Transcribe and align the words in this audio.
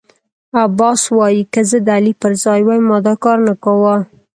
عباس 0.63 1.01
وايی 1.17 1.41
که 1.53 1.61
زه 1.69 1.77
د 1.85 1.87
علي 1.97 2.13
پر 2.21 2.31
ځای 2.43 2.61
وای 2.67 2.79
ما 2.89 2.97
دا 3.07 3.13
کارنه 3.23 3.53
کاوه. 3.63 3.95